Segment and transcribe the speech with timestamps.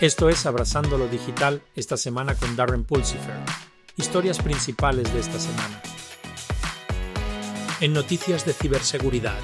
[0.00, 3.36] Esto es Abrazando lo Digital esta semana con Darren Pulsifer.
[3.98, 5.82] Historias principales de esta semana.
[7.82, 9.38] En noticias de ciberseguridad.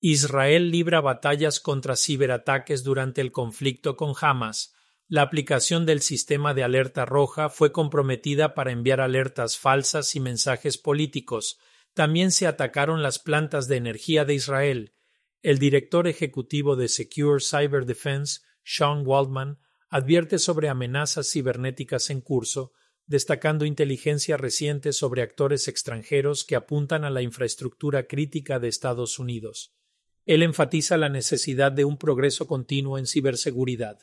[0.00, 4.76] Israel libra batallas contra ciberataques durante el conflicto con Hamas.
[5.08, 10.78] La aplicación del sistema de alerta roja fue comprometida para enviar alertas falsas y mensajes
[10.78, 11.58] políticos.
[11.94, 14.92] También se atacaron las plantas de energía de Israel.
[15.42, 22.72] El director ejecutivo de Secure Cyber Defense sean Waldman, advierte sobre amenazas cibernéticas en curso,
[23.06, 29.72] destacando inteligencia reciente sobre actores extranjeros que apuntan a la infraestructura crítica de Estados Unidos.
[30.24, 34.00] Él enfatiza la necesidad de un progreso continuo en ciberseguridad.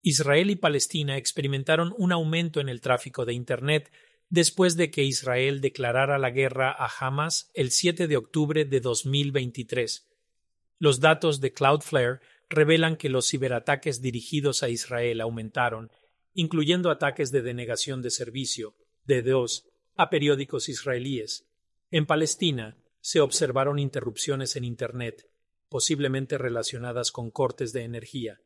[0.00, 3.92] Israel y Palestina experimentaron un aumento en el tráfico de Internet
[4.30, 10.08] después de que Israel declarara la guerra a Hamas el 7 de octubre de 2023.
[10.78, 12.20] Los datos de Cloudflare
[12.54, 15.90] revelan que los ciberataques dirigidos a Israel aumentaron,
[16.32, 18.74] incluyendo ataques de denegación de servicio,
[19.04, 21.46] de DOS, a periódicos israelíes.
[21.90, 25.28] En Palestina se observaron interrupciones en Internet,
[25.68, 28.40] posiblemente relacionadas con cortes de energía.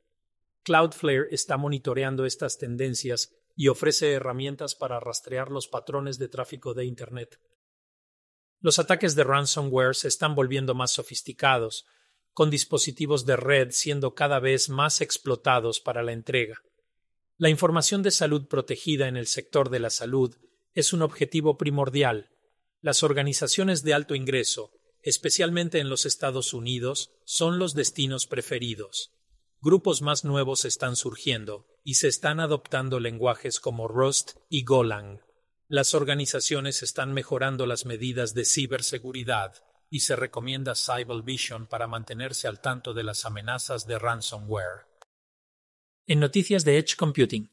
[0.64, 6.84] Cloudflare está monitoreando estas tendencias y ofrece herramientas para rastrear los patrones de tráfico de
[6.84, 7.41] Internet.
[8.61, 11.86] Los ataques de ransomware se están volviendo más sofisticados,
[12.39, 16.62] con dispositivos de red siendo cada vez más explotados para la entrega.
[17.36, 20.36] La información de salud protegida en el sector de la salud
[20.72, 22.30] es un objetivo primordial.
[22.80, 24.70] Las organizaciones de alto ingreso,
[25.03, 29.11] especialmente en los Estados Unidos, son los destinos preferidos.
[29.61, 35.23] Grupos más nuevos están surgiendo y se están adoptando lenguajes como Rust y Golang.
[35.67, 39.56] Las organizaciones están mejorando las medidas de ciberseguridad
[39.91, 44.86] y se recomienda Cyber Vision para mantenerse al tanto de las amenazas de ransomware.
[46.06, 47.50] En noticias de Edge Computing.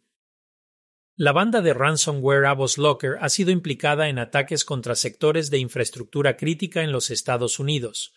[1.17, 6.35] La banda de ransomware Avos Locker ha sido implicada en ataques contra sectores de infraestructura
[6.35, 8.13] crítica en los Estados Unidos.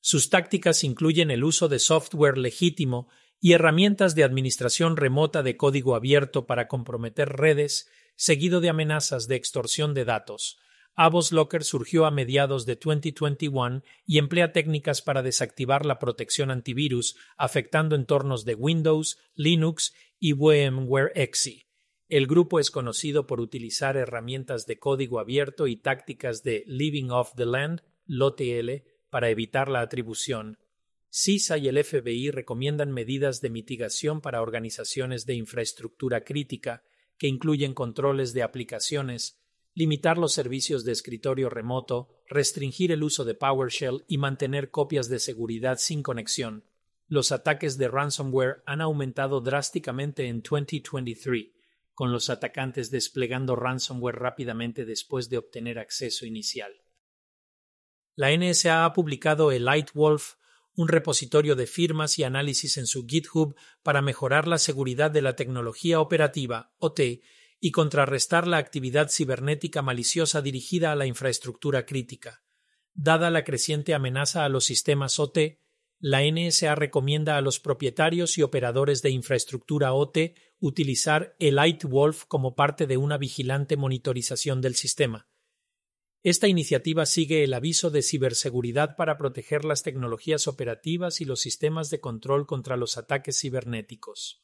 [0.00, 3.08] Sus tácticas incluyen el uso de software legítimo
[3.40, 9.36] y herramientas de administración remota de código abierto para comprometer redes, seguido de amenazas de
[9.36, 10.58] extorsión de datos,
[10.94, 17.16] Avos Locker surgió a mediados de 2021 y emplea técnicas para desactivar la protección antivirus,
[17.38, 21.66] afectando entornos de Windows, Linux y VMware Exe.
[22.08, 27.32] El grupo es conocido por utilizar herramientas de código abierto y tácticas de Living Off
[27.36, 30.58] the Land, LOTL, para evitar la atribución.
[31.08, 36.82] CISA y el FBI recomiendan medidas de mitigación para organizaciones de infraestructura crítica,
[37.16, 39.41] que incluyen controles de aplicaciones,
[39.74, 45.18] limitar los servicios de escritorio remoto, restringir el uso de PowerShell y mantener copias de
[45.18, 46.64] seguridad sin conexión.
[47.08, 51.48] Los ataques de ransomware han aumentado drásticamente en 2023,
[51.94, 56.72] con los atacantes desplegando ransomware rápidamente después de obtener acceso inicial.
[58.14, 60.34] La NSA ha publicado el Lightwolf,
[60.74, 65.36] un repositorio de firmas y análisis en su GitHub para mejorar la seguridad de la
[65.36, 67.00] tecnología operativa OT
[67.64, 72.42] y contrarrestar la actividad cibernética maliciosa dirigida a la infraestructura crítica.
[72.92, 75.60] Dada la creciente amenaza a los sistemas OT,
[76.00, 82.56] la NSA recomienda a los propietarios y operadores de infraestructura OT utilizar el Lightwolf como
[82.56, 85.28] parte de una vigilante monitorización del sistema.
[86.24, 91.90] Esta iniciativa sigue el aviso de ciberseguridad para proteger las tecnologías operativas y los sistemas
[91.90, 94.42] de control contra los ataques cibernéticos.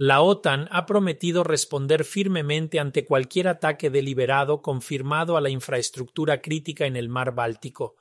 [0.00, 6.86] La OTAN ha prometido responder firmemente ante cualquier ataque deliberado confirmado a la infraestructura crítica
[6.86, 7.96] en el mar Báltico.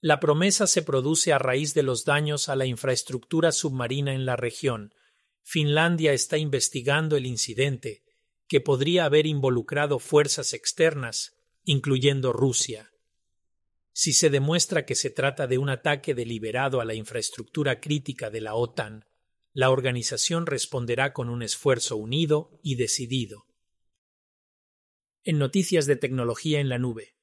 [0.00, 4.36] La promesa se produce a raíz de los daños a la infraestructura submarina en la
[4.36, 4.94] región.
[5.42, 8.04] Finlandia está investigando el incidente,
[8.46, 11.34] que podría haber involucrado fuerzas externas,
[11.64, 12.92] incluyendo Rusia.
[13.92, 18.40] Si se demuestra que se trata de un ataque deliberado a la infraestructura crítica de
[18.40, 19.04] la OTAN,
[19.54, 23.46] la organización responderá con un esfuerzo unido y decidido.
[25.22, 27.14] En noticias de tecnología en la nube.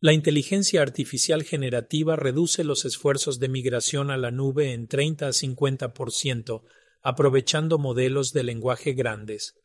[0.00, 5.30] La inteligencia artificial generativa reduce los esfuerzos de migración a la nube en 30 a
[5.30, 6.62] 50%,
[7.02, 9.60] aprovechando modelos de lenguaje grandes.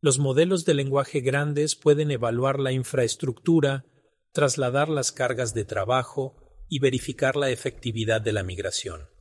[0.00, 3.86] Los modelos de lenguaje grandes pueden evaluar la infraestructura,
[4.30, 6.36] trasladar las cargas de trabajo
[6.68, 9.11] y verificar la efectividad de la migración.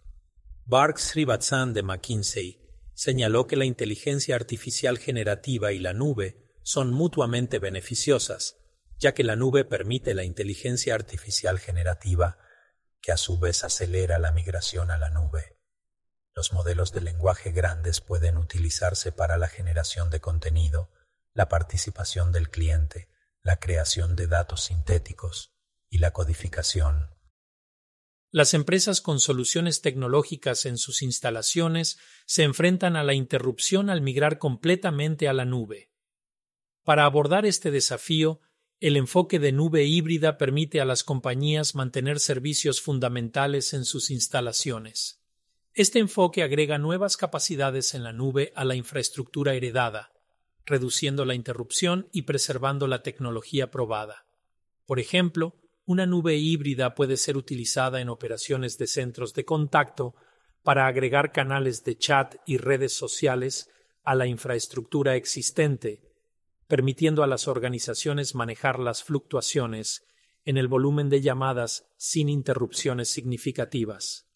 [0.72, 2.62] Bark Srivatsan de McKinsey
[2.94, 8.56] señaló que la inteligencia artificial generativa y la nube son mutuamente beneficiosas,
[8.98, 12.38] ya que la nube permite la inteligencia artificial generativa,
[13.02, 15.60] que a su vez acelera la migración a la nube.
[16.34, 20.90] Los modelos de lenguaje grandes pueden utilizarse para la generación de contenido,
[21.34, 23.10] la participación del cliente,
[23.42, 25.52] la creación de datos sintéticos
[25.90, 27.21] y la codificación.
[28.34, 34.40] Las empresas con soluciones tecnológicas en sus instalaciones se enfrentan a la interrupción al migrar
[34.40, 35.92] completamente a la nube.
[36.86, 38.40] Para abordar este desafío,
[38.80, 45.22] el enfoque de nube híbrida permite a las compañías mantener servicios fundamentales en sus instalaciones.
[45.74, 50.14] Este enfoque agrega nuevas capacidades en la nube a la infraestructura heredada,
[50.66, 54.26] reduciendo la interrupción y preservando la tecnología probada.
[54.86, 55.61] Por ejemplo,
[55.92, 60.16] una nube híbrida puede ser utilizada en operaciones de centros de contacto
[60.64, 63.70] para agregar canales de chat y redes sociales
[64.04, 66.02] a la infraestructura existente,
[66.68, 70.08] permitiendo a las organizaciones manejar las fluctuaciones
[70.46, 74.30] en el volumen de llamadas sin interrupciones significativas.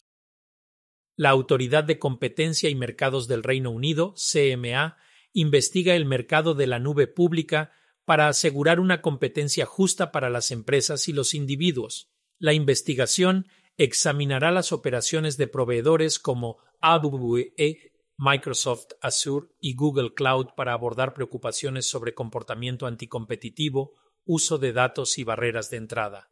[1.16, 4.98] La Autoridad de Competencia y Mercados del Reino Unido, CMA,
[5.32, 7.72] investiga el mercado de la nube pública
[8.06, 12.08] para asegurar una competencia justa para las empresas y los individuos.
[12.38, 20.72] La investigación examinará las operaciones de proveedores como AWE, Microsoft Azure y Google Cloud para
[20.72, 23.92] abordar preocupaciones sobre comportamiento anticompetitivo,
[24.24, 26.30] uso de datos y barreras de entrada.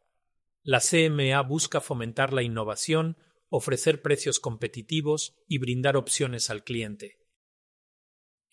[0.63, 3.19] La CMA busca fomentar la innovación,
[3.51, 7.19] ofrecer precios competitivos y brindar opciones al cliente.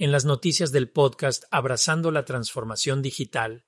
[0.02, 3.66] En las noticias del podcast Abrazando la Transformación Digital,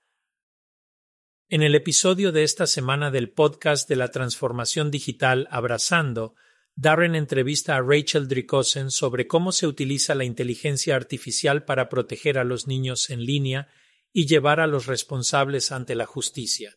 [1.47, 6.33] en el episodio de esta semana del podcast de la Transformación Digital Abrazando,
[6.73, 12.43] Darren entrevista a Rachel Drikosen sobre cómo se utiliza la inteligencia artificial para proteger a
[12.43, 13.67] los niños en línea
[14.11, 16.75] y llevar a los responsables ante la justicia.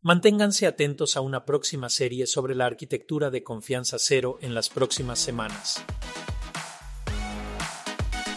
[0.00, 5.18] Manténganse atentos a una próxima serie sobre la arquitectura de confianza cero en las próximas
[5.18, 5.84] semanas.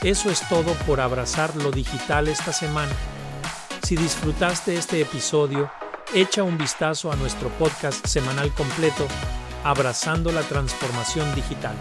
[0.06, 2.94] Eso es todo por abrazar lo digital esta semana.
[3.82, 5.72] Si disfrutaste este episodio,
[6.14, 9.08] echa un vistazo a nuestro podcast semanal completo,
[9.64, 11.76] Abrazando la Transformación Digital,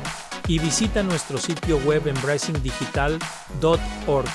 [0.48, 4.28] y visita nuestro sitio web embracingdigital.org.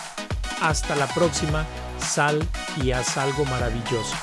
[0.62, 1.66] Hasta la próxima,
[1.98, 2.48] sal
[2.84, 4.16] y haz algo maravilloso.